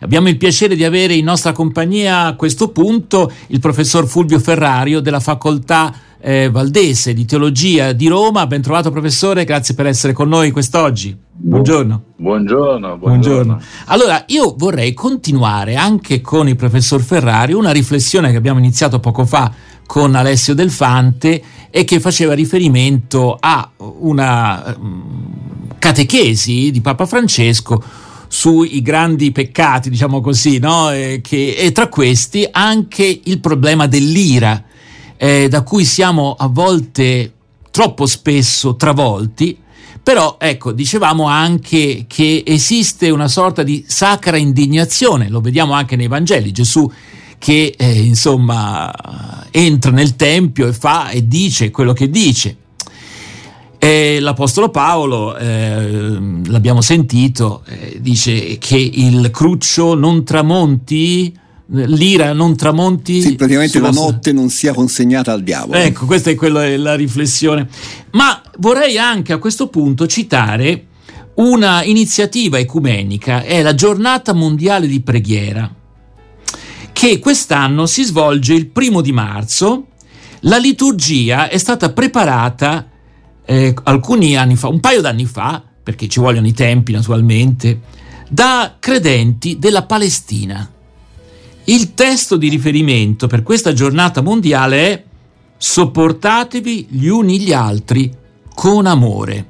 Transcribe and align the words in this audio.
Abbiamo 0.00 0.28
il 0.28 0.36
piacere 0.36 0.76
di 0.76 0.84
avere 0.84 1.14
in 1.14 1.24
nostra 1.24 1.50
compagnia 1.50 2.26
a 2.26 2.36
questo 2.36 2.68
punto 2.68 3.32
il 3.48 3.58
professor 3.58 4.06
Fulvio 4.06 4.38
Ferrario 4.38 5.00
della 5.00 5.18
facoltà 5.18 5.92
eh, 6.20 6.48
Valdese 6.52 7.12
di 7.12 7.24
Teologia 7.24 7.90
di 7.90 8.06
Roma. 8.06 8.46
Ben 8.46 8.62
trovato 8.62 8.92
professore, 8.92 9.42
grazie 9.42 9.74
per 9.74 9.86
essere 9.86 10.12
con 10.12 10.28
noi 10.28 10.52
quest'oggi. 10.52 11.18
Buongiorno. 11.32 12.02
Buongiorno, 12.14 12.96
buongiorno. 12.96 12.96
buongiorno. 12.96 13.60
Allora, 13.86 14.22
io 14.28 14.54
vorrei 14.56 14.94
continuare 14.94 15.74
anche 15.74 16.20
con 16.20 16.46
il 16.46 16.54
professor 16.54 17.00
Ferrario 17.00 17.58
una 17.58 17.72
riflessione 17.72 18.30
che 18.30 18.36
abbiamo 18.36 18.60
iniziato 18.60 19.00
poco 19.00 19.24
fa 19.24 19.52
con 19.84 20.14
Alessio 20.14 20.54
Delfante 20.54 21.42
e 21.70 21.82
che 21.82 21.98
faceva 21.98 22.34
riferimento 22.34 23.36
a 23.40 23.68
una 23.78 24.76
um, 24.78 25.72
catechesi 25.76 26.70
di 26.70 26.80
Papa 26.80 27.04
Francesco 27.04 28.06
sui 28.28 28.80
grandi 28.82 29.32
peccati, 29.32 29.90
diciamo 29.90 30.20
così, 30.20 30.58
no? 30.58 30.90
e, 30.90 31.20
che, 31.22 31.54
e 31.54 31.72
tra 31.72 31.88
questi 31.88 32.46
anche 32.50 33.20
il 33.24 33.40
problema 33.40 33.86
dell'ira, 33.86 34.62
eh, 35.16 35.48
da 35.48 35.62
cui 35.62 35.84
siamo 35.84 36.34
a 36.38 36.46
volte 36.46 37.32
troppo 37.70 38.06
spesso 38.06 38.76
travolti, 38.76 39.58
però 40.02 40.36
ecco, 40.38 40.72
dicevamo 40.72 41.24
anche 41.24 42.04
che 42.06 42.42
esiste 42.46 43.10
una 43.10 43.28
sorta 43.28 43.62
di 43.62 43.84
sacra 43.86 44.36
indignazione, 44.36 45.28
lo 45.28 45.40
vediamo 45.40 45.72
anche 45.72 45.96
nei 45.96 46.08
Vangeli, 46.08 46.52
Gesù 46.52 46.90
che 47.38 47.74
eh, 47.76 48.00
insomma 48.00 49.46
entra 49.50 49.92
nel 49.92 50.16
Tempio 50.16 50.66
e 50.66 50.72
fa 50.72 51.10
e 51.10 51.26
dice 51.26 51.70
quello 51.70 51.92
che 51.92 52.10
dice. 52.10 52.56
E 53.78 54.18
l'Apostolo 54.18 54.70
Paolo, 54.70 55.36
eh, 55.36 56.18
l'abbiamo 56.46 56.80
sentito, 56.80 57.62
eh, 57.66 57.98
dice 58.00 58.58
che 58.58 58.76
il 58.76 59.30
cruccio 59.30 59.94
non 59.94 60.24
tramonti, 60.24 61.32
l'ira 61.66 62.32
non 62.32 62.56
tramonti. 62.56 63.20
Sì, 63.22 63.36
praticamente 63.36 63.78
la 63.78 63.90
notte 63.90 64.32
non 64.32 64.48
sia 64.50 64.74
consegnata 64.74 65.32
al 65.32 65.44
diavolo. 65.44 65.78
Ecco, 65.78 66.06
questa 66.06 66.30
è 66.30 66.34
quella, 66.34 66.76
la 66.76 66.96
riflessione. 66.96 67.68
Ma 68.12 68.42
vorrei 68.58 68.98
anche 68.98 69.32
a 69.32 69.38
questo 69.38 69.68
punto 69.68 70.08
citare 70.08 70.86
una 71.34 71.84
iniziativa 71.84 72.58
ecumenica, 72.58 73.42
è 73.42 73.62
la 73.62 73.74
giornata 73.74 74.32
mondiale 74.32 74.88
di 74.88 75.00
preghiera, 75.00 75.72
che 76.92 77.18
quest'anno 77.20 77.86
si 77.86 78.02
svolge 78.02 78.54
il 78.54 78.66
primo 78.66 79.00
di 79.00 79.12
marzo. 79.12 79.86
La 80.40 80.56
liturgia 80.56 81.48
è 81.48 81.58
stata 81.58 81.92
preparata 81.92 82.87
eh, 83.50 83.74
alcuni 83.84 84.36
anni 84.36 84.56
fa, 84.56 84.68
un 84.68 84.78
paio 84.78 85.00
d'anni 85.00 85.24
fa, 85.24 85.62
perché 85.82 86.06
ci 86.06 86.20
vogliono 86.20 86.46
i 86.46 86.52
tempi 86.52 86.92
naturalmente, 86.92 87.80
da 88.28 88.76
credenti 88.78 89.58
della 89.58 89.84
Palestina. 89.84 90.70
Il 91.64 91.94
testo 91.94 92.36
di 92.36 92.50
riferimento 92.50 93.26
per 93.26 93.42
questa 93.42 93.72
giornata 93.72 94.20
mondiale 94.20 94.92
è 94.92 95.04
sopportatevi 95.56 96.88
gli 96.90 97.06
uni 97.06 97.40
gli 97.40 97.54
altri 97.54 98.14
con 98.54 98.84
amore. 98.84 99.46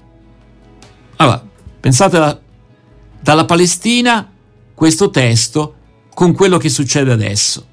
Allora, 1.17 1.45
pensate 1.81 2.41
dalla 3.21 3.45
Palestina 3.47 4.31
questo 4.75 5.11
testo 5.11 5.75
con 6.15 6.35
quello 6.35 6.57
che 6.57 6.69
succede 6.69 7.11
adesso. 7.11 7.67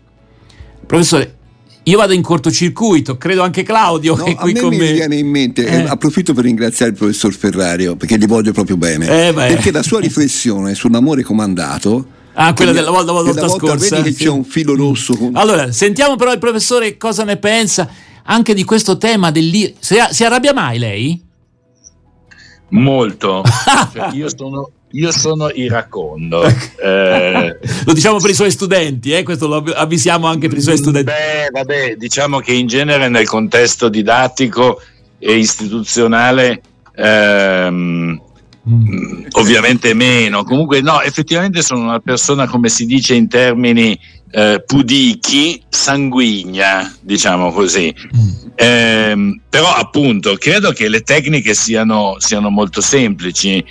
Professore, 0.88 1.35
io 1.88 1.98
vado 1.98 2.14
in 2.14 2.22
cortocircuito, 2.22 3.18
credo 3.18 3.44
anche 3.44 3.64
Claudio 3.64 4.16
no, 4.16 4.24
che 4.24 4.36
qui 4.36 4.54
con 4.54 4.70
me. 4.70 4.86
mi 4.86 4.92
viene 4.94 5.16
in 5.18 5.28
mente, 5.28 5.66
eh. 5.66 5.88
approfitto 5.88 6.34
per 6.34 6.46
ringraziare 6.46 6.92
il 6.92 6.98
professor 6.98 7.34
Ferrario 7.34 7.96
perché 7.96 8.18
gli 8.18 8.26
voglio 8.26 8.52
proprio 8.52 8.76
bene, 8.78 9.28
eh 9.28 9.34
perché 9.34 9.72
la 9.72 9.84
sua 9.84 10.00
riflessione 10.00 10.74
sull'amore 10.74 11.22
comandato 11.24 12.24
Ah, 12.38 12.54
quella 12.54 12.74
della 12.74 12.92
volta, 12.92 13.14
volta, 13.14 13.32
volta 13.32 13.48
scorsa. 13.48 13.96
Vedi 13.96 14.14
che 14.14 14.26
c'è 14.26 14.30
un 14.30 14.44
filo 14.44 14.76
rosso. 14.76 15.16
Con... 15.16 15.32
Allora, 15.36 15.72
sentiamo 15.72 16.18
però 16.18 16.34
il 16.34 16.40
professore 16.40 16.98
cosa 16.98 17.24
ne 17.24 17.38
pensa 17.38 17.90
anche 18.24 18.54
di 18.54 18.66
questo 18.66 18.98
tema 18.98 19.32
dell'ira. 19.32 19.72
Si, 19.80 19.96
si 20.10 20.24
arrabbia 20.26 20.54
mai 20.54 20.78
lei? 20.78 21.24
Molto. 22.72 23.42
cioè, 23.94 24.10
io 24.12 24.28
sono 24.36 24.70
io 24.96 25.12
sono 25.12 25.50
iracondo. 25.50 26.46
eh, 26.82 27.60
lo 27.86 27.94
diciamo 27.94 28.18
per 28.18 28.30
i 28.30 28.34
suoi 28.34 28.52
studenti, 28.52 29.12
eh? 29.12 29.24
questo 29.24 29.48
lo 29.48 29.58
avvisiamo 29.58 30.28
anche 30.28 30.48
per 30.48 30.58
i 30.58 30.62
suoi 30.62 30.78
studenti. 30.78 31.12
Beh, 31.12 31.50
vabbè, 31.52 31.96
diciamo 31.98 32.40
che 32.40 32.54
in 32.54 32.68
genere 32.68 33.10
nel 33.10 33.28
contesto 33.28 33.90
didattico 33.90 34.82
e 35.20 35.38
istituzionale 35.38 36.62
ehm, 36.96 38.22
mm. 38.70 39.26
ovviamente 39.32 39.94
meno. 39.94 40.44
Comunque 40.44 40.82
no, 40.82 41.02
effettivamente 41.02 41.62
sono 41.62 41.82
una 41.82 42.00
persona, 42.00 42.48
come 42.48 42.70
si 42.70 42.86
dice 42.86 43.16
in 43.16 43.28
termini 43.28 44.00
eh, 44.32 44.64
pudichi, 44.66 45.62
sanguigna, 45.68 46.96
diciamo 47.02 47.52
così. 47.52 47.94
Mm. 48.16 48.30
Eh, 48.56 49.42
però 49.50 49.74
appunto 49.74 50.36
credo 50.38 50.72
che 50.72 50.88
le 50.88 51.02
tecniche 51.02 51.54
siano, 51.54 52.16
siano 52.20 52.50
molto 52.50 52.80
semplici 52.80 53.64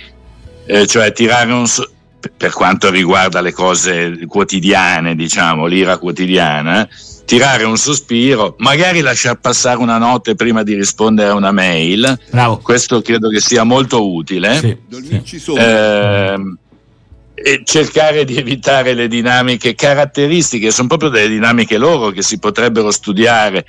eh, 0.65 0.87
cioè 0.87 1.11
tirare 1.11 1.51
un 1.51 1.67
so- 1.67 1.89
per 2.35 2.51
quanto 2.51 2.89
riguarda 2.89 3.41
le 3.41 3.53
cose 3.53 4.25
quotidiane, 4.27 5.15
diciamo, 5.15 5.65
l'ira 5.67 5.97
quotidiana, 5.97 6.87
tirare 7.25 7.63
un 7.65 7.77
sospiro, 7.77 8.55
magari 8.59 9.01
lasciar 9.01 9.39
passare 9.39 9.77
una 9.77 9.97
notte 9.97 10.35
prima 10.35 10.63
di 10.63 10.73
rispondere 10.73 11.29
a 11.29 11.35
una 11.35 11.51
mail. 11.51 12.19
Bravo. 12.29 12.57
Questo 12.57 13.01
credo 13.01 13.29
che 13.29 13.39
sia 13.39 13.63
molto 13.63 14.11
utile. 14.11 14.57
Sì, 15.21 15.39
sì. 15.39 15.53
Eh, 15.53 16.35
e 17.37 17.61
cercare 17.65 18.23
di 18.23 18.37
evitare 18.37 18.93
le 18.93 19.07
dinamiche 19.07 19.75
caratteristiche, 19.75 20.71
sono 20.71 20.87
proprio 20.87 21.09
delle 21.09 21.27
dinamiche 21.27 21.77
loro 21.77 22.09
che 22.11 22.21
si 22.21 22.39
potrebbero 22.39 22.91
studiare 22.91 23.65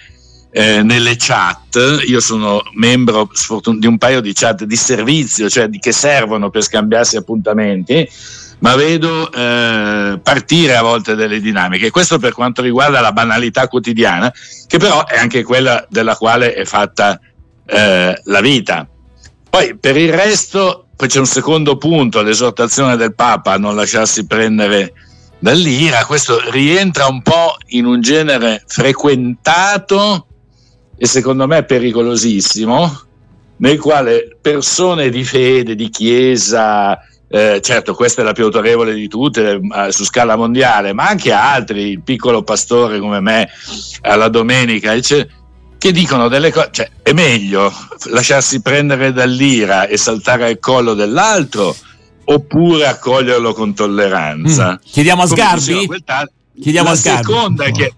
eh, 0.56 0.82
nelle 0.82 1.16
chat, 1.18 2.00
io 2.06 2.18
sono 2.18 2.62
membro 2.76 3.28
sfortun- 3.30 3.78
di 3.78 3.86
un 3.86 3.98
paio 3.98 4.22
di 4.22 4.32
chat 4.32 4.64
di 4.64 4.74
servizio, 4.74 5.50
cioè 5.50 5.68
di, 5.68 5.78
che 5.78 5.92
servono 5.92 6.48
per 6.48 6.62
scambiarsi 6.62 7.18
appuntamenti, 7.18 8.08
ma 8.60 8.74
vedo 8.74 9.30
eh, 9.30 10.18
partire 10.22 10.74
a 10.74 10.80
volte 10.80 11.14
delle 11.14 11.40
dinamiche. 11.40 11.90
Questo 11.90 12.18
per 12.18 12.32
quanto 12.32 12.62
riguarda 12.62 13.02
la 13.02 13.12
banalità 13.12 13.68
quotidiana, 13.68 14.32
che 14.66 14.78
però 14.78 15.04
è 15.04 15.18
anche 15.18 15.42
quella 15.42 15.84
della 15.90 16.16
quale 16.16 16.54
è 16.54 16.64
fatta 16.64 17.20
eh, 17.66 18.18
la 18.24 18.40
vita. 18.40 18.88
Poi 19.50 19.76
per 19.76 19.98
il 19.98 20.10
resto, 20.10 20.86
poi 20.96 21.08
c'è 21.08 21.18
un 21.18 21.26
secondo 21.26 21.76
punto, 21.76 22.22
l'esortazione 22.22 22.96
del 22.96 23.14
Papa 23.14 23.52
a 23.52 23.58
non 23.58 23.76
lasciarsi 23.76 24.24
prendere 24.24 24.94
dall'ira, 25.38 26.06
questo 26.06 26.40
rientra 26.50 27.08
un 27.08 27.20
po' 27.20 27.56
in 27.66 27.84
un 27.84 28.00
genere 28.00 28.64
frequentato 28.66 30.25
e 30.96 31.06
secondo 31.06 31.46
me 31.46 31.64
pericolosissimo, 31.64 33.00
nel 33.58 33.78
quale 33.78 34.36
persone 34.40 35.08
di 35.08 35.24
fede, 35.24 35.74
di 35.74 35.88
chiesa, 35.88 36.98
eh, 37.28 37.60
certo 37.62 37.94
questa 37.94 38.22
è 38.22 38.24
la 38.24 38.32
più 38.32 38.44
autorevole 38.44 38.94
di 38.94 39.08
tutte 39.08 39.60
eh, 39.60 39.92
su 39.92 40.04
scala 40.04 40.36
mondiale, 40.36 40.92
ma 40.92 41.08
anche 41.08 41.32
altri, 41.32 41.90
il 41.90 42.02
piccolo 42.02 42.42
pastore 42.42 42.98
come 42.98 43.20
me 43.20 43.48
alla 44.02 44.28
domenica, 44.28 44.94
eccetera, 44.94 45.34
che 45.78 45.92
dicono 45.92 46.28
delle 46.28 46.50
cose, 46.50 46.68
cioè 46.70 46.90
è 47.02 47.12
meglio 47.12 47.72
lasciarsi 48.10 48.60
prendere 48.60 49.12
dall'ira 49.12 49.86
e 49.86 49.96
saltare 49.96 50.46
al 50.46 50.58
collo 50.58 50.94
dell'altro 50.94 51.74
oppure 52.24 52.86
accoglierlo 52.86 53.52
con 53.52 53.74
tolleranza. 53.74 54.72
Mm. 54.72 54.90
Chiediamo 54.90 55.22
a 55.22 55.26
Sgarbi? 55.26 55.88
Chiediamo 56.60 56.88
la, 56.88 56.96
seconda 56.96 57.70
che, 57.70 57.92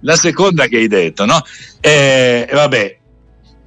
la 0.00 0.16
seconda 0.16 0.66
che 0.66 0.76
hai 0.76 0.88
detto, 0.88 1.24
no? 1.24 1.42
E, 1.80 2.48
vabbè. 2.52 2.98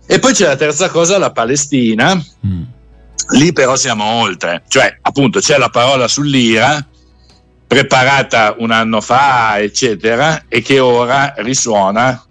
e 0.05 0.19
poi 0.19 0.33
c'è 0.33 0.45
la 0.45 0.55
terza 0.55 0.89
cosa, 0.89 1.17
la 1.17 1.31
Palestina. 1.31 2.15
Mm. 2.45 2.63
Lì 3.31 3.53
però 3.53 3.75
siamo 3.75 4.03
oltre, 4.05 4.63
cioè 4.67 4.97
appunto 5.01 5.39
c'è 5.39 5.57
la 5.57 5.69
parola 5.69 6.07
sull'ira 6.07 6.83
preparata 7.67 8.55
un 8.57 8.71
anno 8.71 8.99
fa, 8.99 9.59
eccetera, 9.59 10.45
e 10.47 10.63
che 10.63 10.79
ora 10.79 11.35
risuona 11.37 12.23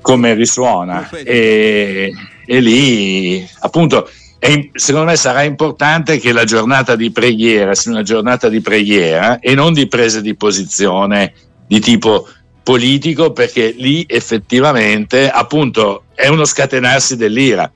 come 0.00 0.34
risuona. 0.34 1.08
E, 1.10 2.12
e 2.44 2.60
lì 2.60 3.48
appunto 3.60 4.10
e 4.44 4.72
secondo 4.74 5.06
me 5.06 5.14
sarà 5.16 5.44
importante 5.44 6.18
che 6.18 6.32
la 6.32 6.42
giornata 6.42 6.96
di 6.96 7.12
preghiera 7.12 7.76
sia 7.76 7.92
una 7.92 8.02
giornata 8.02 8.48
di 8.48 8.60
preghiera 8.60 9.38
e 9.38 9.54
non 9.54 9.72
di 9.72 9.86
prese 9.86 10.20
di 10.20 10.34
posizione 10.34 11.32
di 11.64 11.78
tipo 11.78 12.26
politico, 12.64 13.30
perché 13.30 13.72
lì 13.78 14.04
effettivamente 14.08 15.30
appunto 15.30 16.06
è 16.12 16.26
uno 16.26 16.44
scatenarsi 16.44 17.16
dell'ira. 17.16 17.70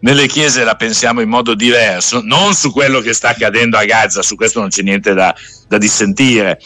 Nelle 0.00 0.26
chiese 0.28 0.64
la 0.64 0.76
pensiamo 0.76 1.20
in 1.20 1.28
modo 1.28 1.52
diverso, 1.52 2.22
non 2.24 2.54
su 2.54 2.72
quello 2.72 3.00
che 3.00 3.12
sta 3.12 3.28
accadendo 3.28 3.76
a 3.76 3.84
Gaza, 3.84 4.22
su 4.22 4.34
questo 4.34 4.60
non 4.60 4.70
c'è 4.70 4.80
niente 4.80 5.12
da, 5.12 5.34
da 5.68 5.76
dissentire, 5.76 6.58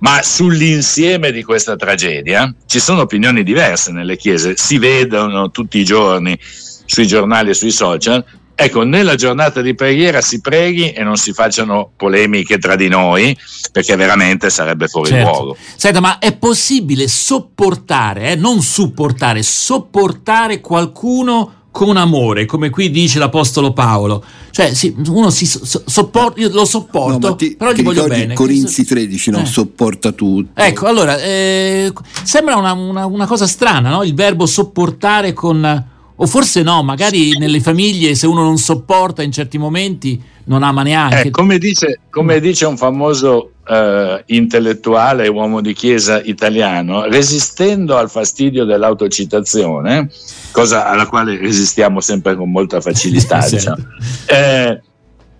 ma 0.00 0.20
sull'insieme 0.22 1.32
di 1.32 1.42
questa 1.42 1.76
tragedia 1.76 2.54
ci 2.66 2.78
sono 2.78 3.00
opinioni 3.00 3.42
diverse 3.42 3.90
nelle 3.90 4.18
chiese, 4.18 4.54
si 4.58 4.76
vedono 4.76 5.50
tutti 5.50 5.78
i 5.78 5.84
giorni 5.84 6.38
sui 6.84 7.06
giornali 7.06 7.48
e 7.48 7.54
sui 7.54 7.70
social 7.70 8.22
Ecco, 8.64 8.82
nella 8.82 9.14
giornata 9.14 9.60
di 9.60 9.74
preghiera 9.74 10.20
si 10.20 10.40
preghi 10.40 10.92
e 10.92 11.02
non 11.02 11.16
si 11.16 11.32
facciano 11.32 11.90
polemiche 11.96 12.58
tra 12.58 12.76
di 12.76 12.88
noi, 12.88 13.36
perché 13.72 13.96
veramente 13.96 14.50
sarebbe 14.50 14.88
fuori 14.88 15.10
certo. 15.10 15.30
luogo. 15.30 15.56
Senta, 15.76 16.00
ma 16.00 16.18
è 16.18 16.36
possibile 16.36 17.08
sopportare, 17.08 18.32
eh, 18.32 18.36
non 18.36 18.62
supportare, 18.62 19.42
sopportare 19.42 20.60
qualcuno 20.60 21.54
con 21.72 21.96
amore, 21.96 22.44
come 22.44 22.68
qui 22.68 22.90
dice 22.90 23.18
l'Apostolo 23.18 23.72
Paolo. 23.72 24.22
Cioè, 24.50 24.74
sì, 24.74 24.94
uno 25.06 25.30
si 25.30 25.46
so, 25.46 25.82
sopporta, 25.86 26.38
io 26.38 26.50
lo 26.52 26.66
sopporto, 26.66 27.28
no, 27.28 27.34
ti, 27.34 27.56
però 27.56 27.72
gli 27.72 27.82
voglio 27.82 28.06
bene. 28.06 28.34
Corinzi 28.34 28.84
13, 28.84 29.30
no? 29.30 29.40
Eh. 29.40 29.46
Sopporta 29.46 30.12
tutto. 30.12 30.60
Ecco, 30.60 30.86
allora, 30.86 31.18
eh, 31.18 31.90
sembra 32.22 32.56
una, 32.56 32.72
una, 32.72 33.06
una, 33.06 33.26
cosa 33.26 33.46
strana, 33.46 33.88
no? 33.88 34.04
Il 34.04 34.14
verbo 34.14 34.46
sopportare 34.46 35.32
con... 35.32 35.90
O 36.16 36.26
forse 36.26 36.62
no, 36.62 36.82
magari 36.82 37.36
nelle 37.38 37.60
famiglie 37.60 38.14
se 38.14 38.26
uno 38.26 38.42
non 38.42 38.58
sopporta 38.58 39.22
in 39.22 39.32
certi 39.32 39.58
momenti 39.58 40.22
non 40.44 40.62
ama 40.62 40.82
neanche. 40.82 41.28
Eh, 41.28 41.30
come, 41.30 41.58
dice, 41.58 42.00
come 42.10 42.40
dice 42.40 42.66
un 42.66 42.76
famoso 42.76 43.52
eh, 43.66 44.22
intellettuale 44.26 45.28
uomo 45.28 45.60
di 45.60 45.72
chiesa 45.72 46.20
italiano, 46.22 47.04
resistendo 47.04 47.96
al 47.96 48.10
fastidio 48.10 48.64
dell'autocitazione, 48.64 50.10
cosa 50.50 50.88
alla 50.88 51.06
quale 51.06 51.36
resistiamo 51.38 52.00
sempre 52.00 52.34
con 52.34 52.50
molta 52.50 52.80
facilità, 52.80 53.46
diciamo, 53.48 53.84
eh, 54.26 54.80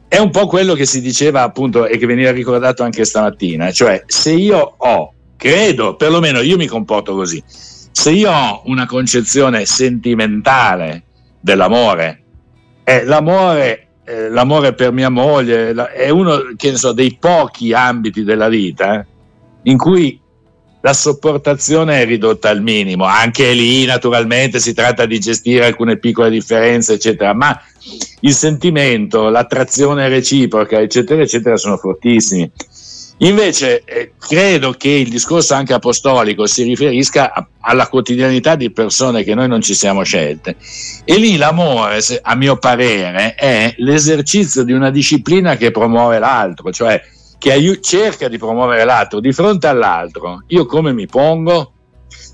è 0.09 0.19
un 0.19 0.31
po' 0.31 0.47
quello 0.47 0.75
che 0.75 0.87
si 0.87 1.01
diceva 1.01 1.43
appunto 1.43 1.87
e 1.87 1.97
che 1.97 2.07
veniva 2.07 2.31
ricordato 2.31 2.83
anche 2.83 3.05
stamattina, 3.05 3.73
cioè 3.73 4.03
se 4.07 4.33
io 4.33 4.75
ho, 4.77 5.15
credo, 5.37 5.97
perlomeno 5.97 6.41
io 6.41 6.57
mi 6.57 6.67
comporto 6.67 7.15
così, 7.15 7.43
se 7.93 8.11
io 8.11 8.31
ho 8.31 8.62
una 8.67 8.87
concezione 8.87 9.65
sentimentale 9.67 11.05
dell'amore, 11.41 12.23
eh, 12.85 13.05
l'amore 13.05 13.87
eh, 14.05 14.29
l'amore 14.31 14.75
per 14.75 14.93
mia 14.93 15.09
moglie 15.09 15.73
è 15.93 16.11
uno 16.11 16.41
so, 16.75 16.93
dei 16.93 17.17
pochi 17.21 17.73
ambiti 17.73 18.25
della 18.25 18.49
vita 18.49 18.99
eh, 18.99 19.06
in 19.65 19.79
cui 19.79 20.21
la 20.81 20.93
sopportazione 20.93 22.03
è 22.03 22.05
ridotta 22.05 22.49
al 22.49 22.61
minimo. 22.61 23.05
Anche 23.05 23.53
lì, 23.53 23.85
naturalmente, 23.85 24.59
si 24.59 24.75
tratta 24.75 25.06
di 25.06 25.21
gestire 25.21 25.67
alcune 25.67 25.97
piccole 25.97 26.29
differenze, 26.29 26.95
eccetera, 26.95 27.33
ma 27.35 27.56
il 28.21 28.33
sentimento, 28.33 29.29
l'attrazione 29.29 30.09
reciproca, 30.09 30.81
eccetera, 30.81 31.23
eccetera, 31.23 31.56
sono 31.56 31.77
fortissimi. 31.77 32.50
Invece 33.23 33.85
eh, 33.85 34.13
credo 34.19 34.73
che 34.73 34.89
il 34.89 35.09
discorso 35.09 35.55
anche 35.55 35.73
apostolico 35.73 36.47
si 36.47 36.65
riferisca 36.65 37.33
a, 37.33 37.47
alla 37.61 37.87
quotidianità 37.87 38.57
di 38.57 38.73
persone 38.73 39.23
che 39.23 39.35
noi 39.35 39.47
non 39.47 39.61
ci 39.61 39.75
siamo 39.75 40.03
scelte. 40.03 40.57
E 41.05 41.19
lì 41.19 41.37
l'amore, 41.37 42.01
se, 42.01 42.19
a 42.21 42.35
mio 42.35 42.57
parere, 42.57 43.35
è 43.35 43.75
l'esercizio 43.79 44.65
di 44.65 44.73
una 44.73 44.91
disciplina 44.91 45.57
che 45.57 45.71
promuove 45.71 46.19
l'altro, 46.19 46.73
cioè 46.73 47.01
che 47.39 47.53
aiut- 47.53 47.85
cerca 47.85 48.27
di 48.27 48.39
promuovere 48.39 48.85
l'altro 48.85 49.21
di 49.21 49.33
fronte 49.33 49.69
all'altro. 49.69 50.43
Io 50.49 50.67
come 50.67 50.93
mi 50.93 51.07
pongo? 51.07 51.75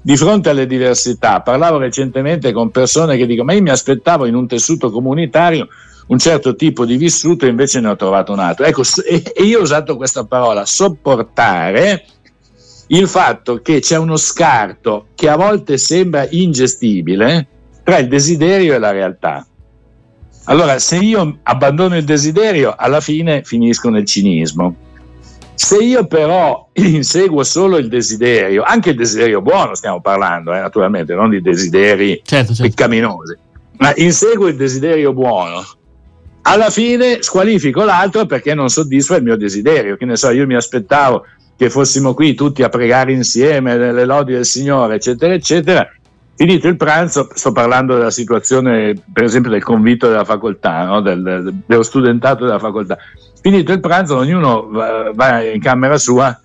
Di 0.02 0.16
fronte 0.16 0.48
alle 0.48 0.66
diversità, 0.66 1.42
parlavo 1.42 1.76
recentemente 1.76 2.50
con 2.52 2.70
persone 2.70 3.18
che 3.18 3.26
dicono: 3.26 3.44
Ma 3.44 3.52
io 3.52 3.62
mi 3.62 3.70
aspettavo 3.70 4.24
in 4.24 4.34
un 4.34 4.46
tessuto 4.48 4.90
comunitario 4.90 5.68
un 6.08 6.18
certo 6.18 6.54
tipo 6.56 6.84
di 6.84 6.96
vissuto 6.96 7.46
e 7.46 7.48
invece 7.48 7.80
ne 7.80 7.88
ho 7.88 7.96
trovato 7.96 8.32
un 8.32 8.40
altro. 8.40 8.64
Ecco, 8.64 8.82
e 9.06 9.42
io 9.42 9.60
ho 9.60 9.62
usato 9.62 9.96
questa 9.96 10.24
parola, 10.24 10.66
sopportare 10.66 12.04
il 12.88 13.08
fatto 13.08 13.60
che 13.60 13.80
c'è 13.80 13.96
uno 13.96 14.16
scarto 14.16 15.08
che 15.14 15.28
a 15.28 15.36
volte 15.36 15.76
sembra 15.76 16.26
ingestibile 16.30 17.46
tra 17.82 17.98
il 17.98 18.08
desiderio 18.08 18.74
e 18.74 18.78
la 18.78 18.90
realtà. 18.90 19.46
Allora, 20.44 20.78
se 20.78 20.96
io 20.96 21.38
abbandono 21.42 21.96
il 21.96 22.04
desiderio, 22.04 22.74
alla 22.76 23.00
fine 23.00 23.42
finisco 23.44 23.90
nel 23.90 24.06
cinismo. 24.06 24.76
Se 25.54 25.76
io 25.76 26.06
però 26.06 26.68
inseguo 26.72 27.42
solo 27.42 27.76
il 27.76 27.88
desiderio, 27.88 28.62
anche 28.62 28.90
il 28.90 28.96
desiderio 28.96 29.42
buono 29.42 29.74
stiamo 29.74 30.00
parlando, 30.00 30.54
eh, 30.54 30.60
naturalmente, 30.60 31.14
non 31.14 31.30
di 31.30 31.42
desideri 31.42 32.22
certo, 32.24 32.54
certo. 32.54 32.62
peccaminosi, 32.62 33.36
ma 33.78 33.92
inseguo 33.96 34.46
il 34.46 34.56
desiderio 34.56 35.12
buono, 35.12 35.62
alla 36.42 36.70
fine 36.70 37.22
squalifico 37.22 37.84
l'altro 37.84 38.26
perché 38.26 38.54
non 38.54 38.68
soddisfa 38.68 39.16
il 39.16 39.22
mio 39.22 39.36
desiderio. 39.36 39.96
Che 39.96 40.04
ne 40.04 40.16
so, 40.16 40.30
io 40.30 40.46
mi 40.46 40.54
aspettavo 40.54 41.24
che 41.56 41.70
fossimo 41.70 42.14
qui 42.14 42.34
tutti 42.34 42.62
a 42.62 42.68
pregare 42.68 43.12
insieme 43.12 43.76
le 43.76 44.04
lodi 44.04 44.32
del 44.32 44.44
Signore, 44.44 44.94
eccetera, 44.94 45.34
eccetera. 45.34 45.90
Finito 46.36 46.68
il 46.68 46.76
pranzo, 46.76 47.28
sto 47.34 47.50
parlando 47.50 47.96
della 47.96 48.12
situazione, 48.12 48.94
per 49.12 49.24
esempio, 49.24 49.50
del 49.50 49.64
convito 49.64 50.06
della 50.06 50.24
facoltà, 50.24 50.84
no? 50.84 51.00
del, 51.00 51.52
dello 51.66 51.82
studentato 51.82 52.44
della 52.44 52.60
facoltà. 52.60 52.96
Finito 53.40 53.72
il 53.72 53.80
pranzo, 53.80 54.16
ognuno 54.16 54.68
va, 54.68 55.10
va 55.12 55.42
in 55.42 55.60
camera 55.60 55.98
sua, 55.98 56.40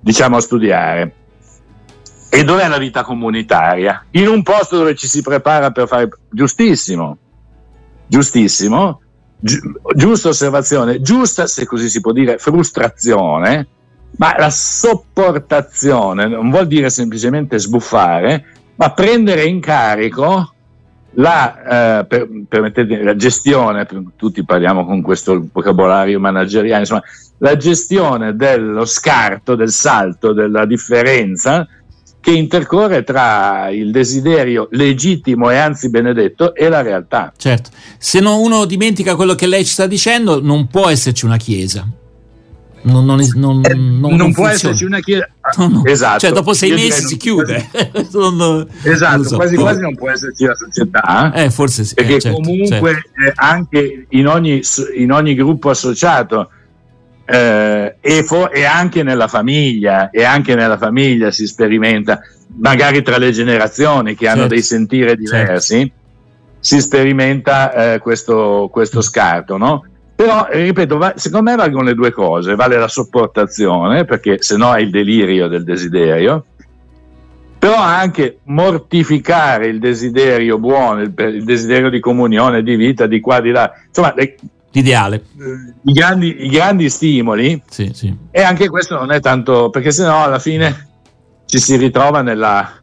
diciamo, 0.00 0.36
a 0.36 0.40
studiare. 0.40 1.14
E 2.28 2.42
dov'è 2.42 2.66
la 2.66 2.78
vita 2.78 3.04
comunitaria? 3.04 4.04
In 4.10 4.26
un 4.26 4.42
posto 4.42 4.78
dove 4.78 4.96
ci 4.96 5.06
si 5.06 5.22
prepara 5.22 5.70
per 5.70 5.86
fare 5.86 6.08
giustissimo, 6.28 7.16
giustissimo, 8.08 8.98
Gi- 8.98 9.09
giusta 9.40 10.28
osservazione, 10.28 11.00
giusta, 11.00 11.46
se 11.46 11.64
così 11.66 11.88
si 11.88 12.00
può 12.00 12.12
dire, 12.12 12.38
frustrazione, 12.38 13.66
ma 14.16 14.34
la 14.38 14.50
sopportazione 14.50 16.26
non 16.26 16.50
vuol 16.50 16.66
dire 16.66 16.90
semplicemente 16.90 17.58
sbuffare, 17.58 18.44
ma 18.76 18.92
prendere 18.92 19.44
in 19.44 19.60
carico 19.60 20.54
la, 21.14 22.00
eh, 22.00 22.04
per, 22.06 22.28
la 23.02 23.16
gestione, 23.16 23.86
tutti 24.16 24.44
parliamo 24.44 24.84
con 24.84 25.02
questo 25.02 25.48
vocabolario 25.52 26.20
manageriale, 26.20 26.80
insomma, 26.80 27.02
la 27.38 27.56
gestione 27.56 28.36
dello 28.36 28.84
scarto, 28.84 29.54
del 29.54 29.70
salto, 29.70 30.32
della 30.32 30.66
differenza 30.66 31.66
che 32.20 32.32
intercorre 32.32 33.02
tra 33.02 33.70
il 33.70 33.90
desiderio 33.90 34.68
legittimo 34.72 35.50
e 35.50 35.56
anzi 35.56 35.88
benedetto 35.88 36.54
e 36.54 36.68
la 36.68 36.82
realtà. 36.82 37.32
Certo, 37.36 37.70
se 37.98 38.20
no 38.20 38.38
uno 38.38 38.66
dimentica 38.66 39.16
quello 39.16 39.34
che 39.34 39.46
lei 39.46 39.64
ci 39.64 39.72
sta 39.72 39.86
dicendo, 39.86 40.40
non 40.40 40.66
può 40.66 40.88
esserci 40.88 41.24
una 41.24 41.38
chiesa. 41.38 41.88
Non, 42.82 43.04
non, 43.04 43.20
non, 43.34 43.60
eh, 43.62 43.74
non 43.74 44.32
può 44.32 44.48
esserci 44.48 44.84
una 44.84 45.00
chiesa. 45.00 45.28
No, 45.58 45.82
Esatto. 45.84 46.20
Cioè, 46.20 46.32
dopo 46.32 46.54
sei 46.54 46.70
Io 46.70 46.76
mesi 46.76 47.06
si 47.06 47.16
chiude. 47.18 47.68
esatto, 48.84 49.22
so. 49.24 49.36
quasi 49.36 49.56
quasi 49.56 49.80
non 49.80 49.94
può 49.94 50.10
esserci 50.10 50.44
la 50.46 50.54
società. 50.54 51.32
Eh, 51.34 51.50
forse 51.50 51.84
sì. 51.84 51.94
Perché 51.94 52.14
eh, 52.16 52.20
certo, 52.20 52.40
comunque 52.40 52.92
certo. 52.92 53.22
Eh, 53.22 53.32
anche 53.34 54.06
in 54.08 54.26
ogni, 54.26 54.62
in 54.96 55.12
ogni 55.12 55.34
gruppo 55.34 55.68
associato 55.68 56.50
eh, 57.30 57.96
e, 58.00 58.24
for- 58.24 58.50
e, 58.52 58.64
anche 58.64 59.04
nella 59.04 59.28
famiglia, 59.28 60.10
e 60.10 60.24
anche 60.24 60.56
nella 60.56 60.76
famiglia 60.76 61.30
si 61.30 61.46
sperimenta, 61.46 62.20
magari 62.56 63.02
tra 63.02 63.18
le 63.18 63.30
generazioni 63.30 64.16
che 64.16 64.26
hanno 64.26 64.40
certo. 64.40 64.54
dei 64.54 64.62
sentire 64.62 65.16
diversi, 65.16 65.78
certo. 65.78 65.94
si 66.58 66.80
sperimenta 66.80 67.94
eh, 67.94 67.98
questo, 68.00 68.68
questo, 68.72 69.00
scarto, 69.00 69.56
no? 69.56 69.84
Però, 70.16 70.48
ripeto, 70.50 70.98
va- 70.98 71.14
secondo 71.16 71.50
me 71.50 71.56
valgono 71.56 71.84
le 71.84 71.94
due 71.94 72.10
cose, 72.10 72.56
vale 72.56 72.76
la 72.76 72.88
sopportazione, 72.88 74.04
perché 74.04 74.42
se 74.42 74.56
no 74.56 74.74
è 74.74 74.80
il 74.80 74.90
delirio 74.90 75.46
del 75.46 75.62
desiderio, 75.62 76.44
però 77.60 77.76
anche 77.76 78.38
mortificare 78.44 79.68
il 79.68 79.78
desiderio 79.78 80.58
buono, 80.58 81.02
il, 81.02 81.12
desiderio 81.44 81.90
di 81.90 82.00
comunione, 82.00 82.62
di 82.62 82.74
vita, 82.74 83.06
di 83.06 83.20
qua, 83.20 83.40
di 83.40 83.50
là. 83.50 83.70
Insomma, 83.86 84.14
l'ideale. 84.72 85.24
I 85.84 85.92
grandi, 85.92 86.44
I 86.44 86.48
grandi, 86.48 86.88
stimoli. 86.88 87.60
Sì, 87.68 87.90
sì. 87.92 88.14
E 88.30 88.42
anche 88.42 88.68
questo 88.68 88.96
non 88.96 89.10
è 89.10 89.20
tanto, 89.20 89.70
perché 89.70 89.90
sennò 89.90 90.24
alla 90.24 90.38
fine 90.38 90.88
ci 91.46 91.58
si 91.58 91.76
ritrova 91.76 92.22
nella, 92.22 92.80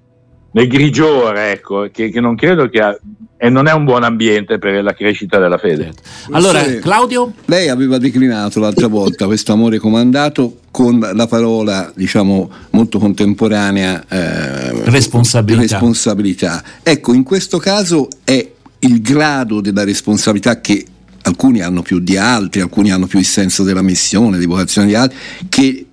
nel 0.52 0.68
grigiore, 0.68 1.52
ecco, 1.52 1.90
che, 1.92 2.10
che 2.10 2.20
non 2.20 2.36
credo 2.36 2.68
che 2.70 2.80
ha, 2.80 2.98
e 3.40 3.50
non 3.50 3.68
è 3.68 3.72
un 3.72 3.86
buon 3.86 4.04
ambiente 4.04 4.58
per 4.58 4.84
la 4.84 4.94
crescita 4.94 5.38
della 5.38 5.58
fede. 5.58 5.94
Certo. 5.94 6.02
Allora, 6.32 6.64
sì. 6.64 6.80
Claudio? 6.80 7.34
Lei 7.46 7.70
aveva 7.70 7.98
declinato 8.00 8.60
l'altra 8.60 8.88
volta 8.88 9.26
questo 9.26 9.54
amore 9.54 9.78
comandato 9.78 10.62
con 10.72 11.00
la 11.00 11.28
parola, 11.28 11.92
diciamo, 11.96 12.50
molto 12.72 12.98
contemporanea 12.98 14.04
eh, 14.08 14.90
responsabilità. 14.90 15.62
responsabilità. 15.62 16.64
Ecco, 16.82 17.14
in 17.14 17.24
questo 17.24 17.60
caso 17.60 18.08
è 18.24 18.52
il 18.80 19.02
grado 19.02 19.62
della 19.62 19.84
responsabilità 19.84 20.60
che 20.60 20.86
alcuni 21.28 21.62
hanno 21.62 21.82
più 21.82 22.00
di 22.00 22.18
altri, 22.18 22.62
alcuni 22.62 22.92
hanno 22.92 23.06
più 23.06 23.20
il 23.20 23.26
senso 23.26 23.64
della 23.64 23.82
missione, 23.82 24.38
di 24.38 24.46
vocazione 24.46 24.88
di 24.88 24.96
altri, 24.96 25.18
che 25.50 25.86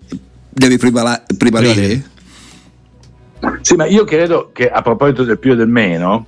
deve 0.49 0.79
prevala- 0.79 1.23
prevalere? 1.37 2.13
Sì, 3.61 3.75
ma 3.75 3.85
io 3.87 4.05
credo 4.05 4.51
che 4.53 4.71
a 4.71 4.81
proposito 4.81 5.25
del 5.25 5.39
più 5.39 5.53
e 5.53 5.57
del 5.57 5.69
meno, 5.69 6.27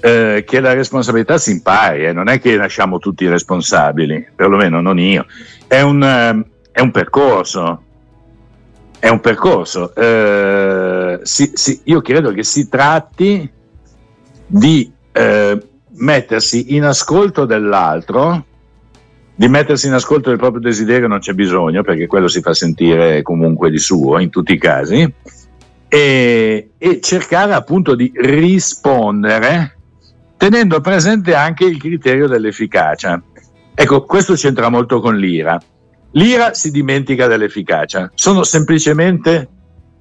eh, 0.00 0.44
che 0.46 0.60
la 0.60 0.74
responsabilità 0.74 1.38
si 1.38 1.50
impari, 1.50 2.06
eh. 2.06 2.12
non 2.12 2.28
è 2.28 2.38
che 2.38 2.56
nasciamo 2.56 2.98
tutti 2.98 3.26
responsabili, 3.26 4.28
perlomeno 4.34 4.80
non 4.80 4.98
io, 4.98 5.26
è 5.66 5.80
un, 5.80 6.02
eh, 6.02 6.44
è 6.70 6.80
un 6.80 6.90
percorso. 6.90 7.82
È 8.98 9.08
un 9.08 9.20
percorso. 9.20 9.94
Eh, 9.94 11.20
si, 11.22 11.50
si, 11.52 11.80
io 11.84 12.00
credo 12.00 12.32
che 12.32 12.42
si 12.42 12.68
tratti 12.70 13.50
di 14.46 14.90
eh, 15.12 15.62
mettersi 15.96 16.74
in 16.74 16.84
ascolto 16.84 17.44
dell'altro, 17.44 18.46
di 19.34 19.48
mettersi 19.48 19.86
in 19.86 19.94
ascolto 19.94 20.28
del 20.28 20.38
proprio 20.38 20.60
desiderio 20.60 21.08
non 21.08 21.18
c'è 21.18 21.32
bisogno 21.32 21.82
perché 21.82 22.06
quello 22.06 22.28
si 22.28 22.40
fa 22.40 22.54
sentire 22.54 23.22
comunque 23.22 23.70
di 23.70 23.78
suo 23.78 24.18
in 24.18 24.30
tutti 24.30 24.52
i 24.52 24.58
casi 24.58 25.12
e, 25.88 26.70
e 26.78 27.00
cercare 27.00 27.52
appunto 27.52 27.94
di 27.94 28.12
rispondere 28.14 29.76
tenendo 30.36 30.80
presente 30.80 31.34
anche 31.34 31.64
il 31.64 31.78
criterio 31.78 32.28
dell'efficacia. 32.28 33.20
Ecco, 33.74 34.04
questo 34.04 34.34
c'entra 34.34 34.68
molto 34.68 35.00
con 35.00 35.16
l'ira. 35.16 35.60
L'ira 36.12 36.54
si 36.54 36.70
dimentica 36.70 37.26
dell'efficacia. 37.26 38.10
Sono 38.14 38.44
semplicemente, 38.44 39.48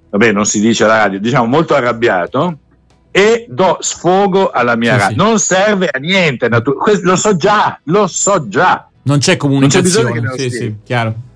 vabbè, 0.10 0.32
non 0.32 0.46
si 0.46 0.60
dice 0.60 0.84
alla 0.84 0.98
radio, 0.98 1.20
diciamo 1.20 1.46
molto 1.46 1.74
arrabbiato 1.74 2.60
e 3.16 3.46
do 3.48 3.78
sfogo 3.80 4.50
alla 4.50 4.76
mia 4.76 4.94
sì, 4.94 5.00
rabbia. 5.00 5.24
Sì. 5.24 5.30
Non 5.30 5.40
serve 5.40 5.88
a 5.92 6.00
niente, 6.00 6.50
natu- 6.50 6.76
lo 7.04 7.16
so 7.16 7.36
già, 7.36 7.80
lo 7.84 8.08
so 8.08 8.48
già. 8.48 8.90
Non 9.04 9.20
c'è 9.20 9.38
comunicazione. 9.38 10.20
Non 10.20 10.36
c'è 10.36 10.50
sì, 10.50 10.50
sì, 10.50 10.76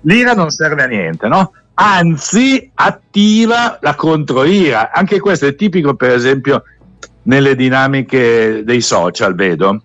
L'ira 0.00 0.32
non 0.34 0.50
serve 0.50 0.82
a 0.82 0.86
niente, 0.86 1.28
no? 1.28 1.52
Anzi, 1.74 2.68
attiva 2.74 3.78
la 3.80 3.94
controira. 3.94 4.90
Anche 4.92 5.20
questo 5.20 5.46
è 5.46 5.54
tipico, 5.54 5.94
per 5.94 6.10
esempio, 6.10 6.64
nelle 7.22 7.54
dinamiche 7.54 8.62
dei 8.64 8.80
social, 8.80 9.36
vedo. 9.36 9.82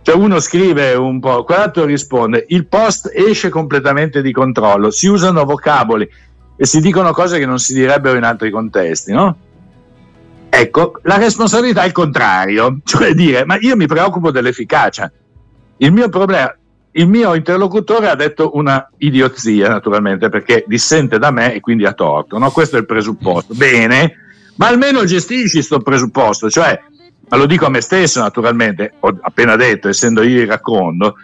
Cioè 0.00 0.14
uno 0.14 0.40
scrive 0.40 0.94
un 0.94 1.20
po', 1.20 1.44
quell'altro 1.44 1.84
risponde, 1.84 2.46
il 2.48 2.66
post 2.66 3.10
esce 3.12 3.50
completamente 3.50 4.22
di 4.22 4.32
controllo, 4.32 4.90
si 4.90 5.06
usano 5.06 5.44
vocaboli 5.44 6.08
e 6.56 6.64
si 6.64 6.80
dicono 6.80 7.12
cose 7.12 7.38
che 7.38 7.44
non 7.44 7.58
si 7.58 7.74
direbbero 7.74 8.16
in 8.16 8.24
altri 8.24 8.50
contesti, 8.50 9.12
no? 9.12 9.36
Ecco, 10.52 10.98
la 11.04 11.16
responsabilità 11.16 11.82
è 11.82 11.86
il 11.86 11.92
contrario, 11.92 12.80
cioè 12.84 13.14
dire, 13.14 13.44
ma 13.44 13.56
io 13.60 13.76
mi 13.76 13.86
preoccupo 13.86 14.32
dell'efficacia. 14.32 15.10
Il 15.76 15.92
mio 15.92 16.08
problema, 16.08 16.54
il 16.92 17.06
mio 17.06 17.34
interlocutore 17.34 18.10
ha 18.10 18.16
detto 18.16 18.56
una 18.56 18.90
idiozia, 18.98 19.68
naturalmente, 19.68 20.28
perché 20.28 20.64
dissente 20.66 21.18
da 21.18 21.30
me 21.30 21.54
e 21.54 21.60
quindi 21.60 21.86
ha 21.86 21.92
torto. 21.92 22.36
No? 22.36 22.50
Questo 22.50 22.76
è 22.76 22.80
il 22.80 22.86
presupposto. 22.86 23.54
Bene, 23.54 24.16
ma 24.56 24.66
almeno 24.66 25.04
gestisci 25.04 25.54
questo 25.54 25.80
presupposto, 25.80 26.50
cioè, 26.50 26.78
ma 27.28 27.36
lo 27.36 27.46
dico 27.46 27.66
a 27.66 27.70
me 27.70 27.80
stesso, 27.80 28.20
naturalmente, 28.20 28.94
ho 28.98 29.16
appena 29.20 29.54
detto, 29.54 29.88
essendo 29.88 30.22
io 30.22 30.42
iracondo, 30.42 31.14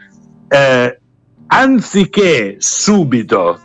eh, 0.49 1.01
anziché 1.49 2.57
subito 2.59 3.61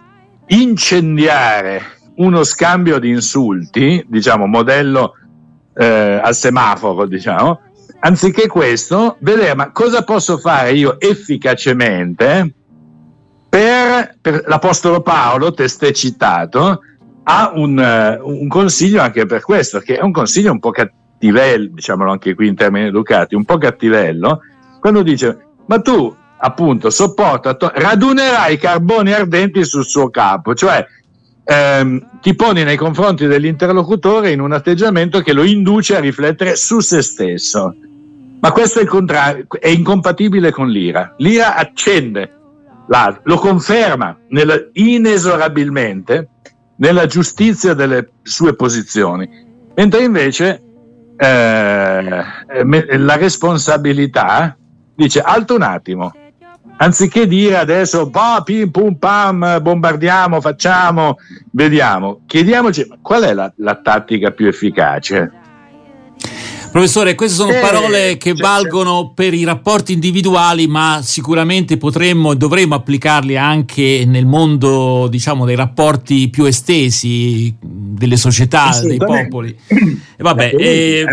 incendiare 0.47 1.99
uno 2.15 2.43
scambio 2.43 2.99
di 2.99 3.09
insulti, 3.09 4.03
diciamo, 4.07 4.47
modello 4.47 5.15
eh, 5.73 6.19
al 6.23 6.35
semaforo, 6.35 7.05
diciamo, 7.05 7.61
anziché 7.99 8.47
questo, 8.47 9.17
vedere 9.19 9.55
ma 9.55 9.71
cosa 9.71 10.03
posso 10.03 10.37
fare 10.37 10.73
io 10.73 10.99
efficacemente 10.99 12.53
per, 13.49 14.15
per 14.21 14.43
l'Apostolo 14.47 15.01
Paolo, 15.01 15.53
testé 15.53 15.91
citato, 15.91 16.81
ha 17.23 17.51
un, 17.53 17.77
uh, 17.77 18.27
un, 18.27 18.47
consiglio 18.47 19.01
anche 19.01 19.25
per 19.25 19.41
questo, 19.41 19.79
che 19.79 19.97
è 19.97 20.01
un 20.01 20.11
consiglio 20.11 20.51
un 20.51 20.59
po' 20.59 20.71
cattivello, 20.71 21.69
diciamolo 21.73 22.11
anche 22.11 22.33
qui 22.33 22.47
in 22.47 22.55
termini 22.55 22.87
educati, 22.87 23.35
un 23.35 23.43
po' 23.43 23.57
cattivello, 23.57 24.39
quando 24.79 25.03
dice, 25.03 25.37
ma 25.65 25.81
tu 25.81 26.15
appunto 26.37 26.89
sopporta, 26.89 27.53
to- 27.55 27.71
radunerai 27.73 28.53
i 28.53 28.57
carboni 28.57 29.11
ardenti 29.11 29.63
sul 29.65 29.85
suo 29.85 30.09
capo, 30.09 30.55
cioè 30.55 30.85
ehm, 31.43 32.19
ti 32.21 32.35
poni 32.35 32.63
nei 32.63 32.77
confronti 32.77 33.27
dell'interlocutore 33.27 34.31
in 34.31 34.39
un 34.39 34.51
atteggiamento 34.53 35.21
che 35.21 35.33
lo 35.33 35.43
induce 35.43 35.95
a 35.95 35.99
riflettere 35.99 36.55
su 36.55 36.79
se 36.79 37.01
stesso. 37.01 37.75
Ma 38.39 38.51
questo 38.51 38.79
è 38.79 38.87
è 39.59 39.67
incompatibile 39.67 40.51
con 40.51 40.67
l'ira. 40.69 41.13
L'ira 41.17 41.55
accende, 41.55 42.31
lo 43.23 43.37
conferma 43.37 44.17
nel, 44.29 44.71
inesorabilmente 44.73 46.29
nella 46.77 47.05
giustizia 47.05 47.75
delle 47.75 48.09
sue 48.23 48.55
posizioni, 48.55 49.29
mentre 49.75 50.03
invece 50.03 50.61
eh, 51.15 52.23
la 52.97 53.15
responsabilità 53.17 54.57
dice 54.95 55.21
alto 55.21 55.55
un 55.55 55.61
attimo, 55.61 56.11
anziché 56.77 57.27
dire 57.27 57.57
adesso 57.57 58.09
bah, 58.09 58.41
pim 58.43 58.69
pum 58.71 58.95
pam, 58.95 59.59
bombardiamo, 59.61 60.41
facciamo, 60.41 61.17
vediamo, 61.51 62.21
chiediamoci 62.25 62.87
qual 63.01 63.23
è 63.23 63.33
la, 63.33 63.51
la 63.57 63.75
tattica 63.75 64.31
più 64.31 64.47
efficace. 64.47 65.31
Professore, 66.71 67.15
queste 67.15 67.35
sono 67.35 67.51
eh, 67.51 67.59
parole 67.59 68.17
che 68.17 68.33
cioè, 68.33 68.41
valgono 68.41 69.01
cioè. 69.01 69.11
per 69.13 69.33
i 69.33 69.43
rapporti 69.43 69.91
individuali, 69.91 70.67
ma 70.67 71.01
sicuramente 71.03 71.75
potremmo 71.75 72.31
e 72.31 72.37
dovremmo 72.37 72.75
applicarli 72.75 73.35
anche 73.35 74.05
nel 74.07 74.25
mondo, 74.25 75.07
diciamo, 75.09 75.43
dei 75.43 75.57
rapporti 75.57 76.29
più 76.29 76.45
estesi 76.45 77.53
delle 78.01 78.17
società, 78.17 78.71
dei 78.81 78.97
popoli. 78.97 79.55
E 79.67 80.23
vabbè, 80.23 80.55
eh, 80.57 81.05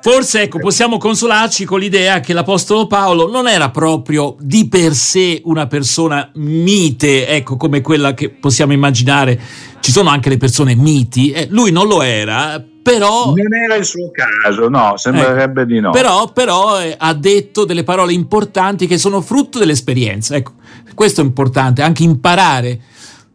forse 0.00 0.42
ecco, 0.42 0.60
possiamo 0.60 0.96
consolarci 0.96 1.64
con 1.64 1.80
l'idea 1.80 2.20
che 2.20 2.32
l'Apostolo 2.32 2.86
Paolo 2.86 3.28
non 3.28 3.48
era 3.48 3.70
proprio 3.70 4.36
di 4.38 4.68
per 4.68 4.94
sé 4.94 5.40
una 5.44 5.66
persona 5.66 6.30
mite, 6.34 7.26
ecco, 7.26 7.56
come 7.56 7.80
quella 7.80 8.14
che 8.14 8.30
possiamo 8.30 8.72
immaginare. 8.72 9.40
Ci 9.80 9.90
sono 9.90 10.08
anche 10.08 10.28
le 10.28 10.36
persone 10.36 10.76
miti, 10.76 11.32
eh, 11.32 11.48
lui 11.50 11.72
non 11.72 11.88
lo 11.88 12.02
era, 12.02 12.64
però, 12.82 13.34
non 13.34 13.52
era 13.52 13.74
il 13.74 13.84
suo 13.84 14.10
caso, 14.12 14.68
no, 14.68 14.96
sembrerebbe 14.96 15.62
eh, 15.62 15.66
di 15.66 15.80
no. 15.80 15.90
Però, 15.90 16.30
però 16.32 16.80
eh, 16.80 16.94
ha 16.96 17.12
detto 17.14 17.64
delle 17.64 17.82
parole 17.82 18.12
importanti 18.12 18.86
che 18.86 18.98
sono 18.98 19.20
frutto 19.20 19.58
dell'esperienza. 19.58 20.36
Ecco, 20.36 20.52
questo 20.94 21.20
è 21.20 21.24
importante, 21.24 21.82
anche 21.82 22.04
imparare. 22.04 22.80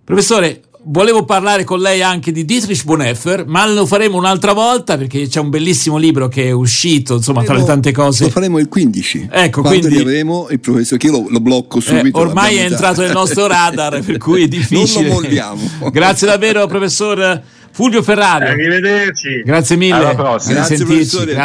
Professore, 0.04 0.62
volevo 0.84 1.26
parlare 1.26 1.64
con 1.64 1.80
lei 1.80 2.02
anche 2.02 2.32
di 2.32 2.46
Dietrich 2.46 2.84
Bonhoeffer, 2.84 3.46
ma 3.46 3.68
lo 3.68 3.86
faremo 3.86 4.18
un'altra 4.18 4.54
volta 4.54 4.98
perché 4.98 5.28
c'è 5.28 5.40
un 5.40 5.50
bellissimo 5.50 5.98
libro 5.98 6.28
che 6.28 6.48
è 6.48 6.52
uscito, 6.52 7.16
insomma, 7.16 7.44
faremo, 7.44 7.64
tra 7.64 7.66
le 7.66 7.72
tante 7.72 7.92
cose. 7.92 8.26
Lo 8.26 8.30
faremo 8.30 8.58
il 8.58 8.68
15. 8.68 9.30
Ecco, 9.32 9.62
Quando 9.62 9.88
quindi 9.88 10.02
avremo 10.02 10.48
il 10.50 10.60
professor 10.60 10.98
che 10.98 11.10
lo, 11.10 11.26
lo 11.30 11.40
blocco 11.40 11.78
eh, 11.78 11.82
subito. 11.82 12.18
Eh, 12.18 12.22
ormai 12.22 12.58
è 12.58 12.64
entrato 12.64 13.02
nel 13.02 13.12
nostro 13.12 13.48
radar, 13.48 14.02
per 14.02 14.18
cui 14.18 14.44
è 14.44 14.48
difficile. 14.48 15.02
non 15.10 15.10
lo 15.10 15.22
molliamo. 15.22 15.62
Grazie 15.92 16.28
davvero, 16.28 16.66
professor 16.68 17.42
Fulvio 17.72 18.02
Ferrari. 18.02 18.46
Arrivederci. 18.46 19.42
Grazie 19.44 19.76
mille. 19.78 19.96
Alla 19.96 20.16
prossima. 20.16 20.56
Grazie, 20.56 20.78
professore. 20.78 21.36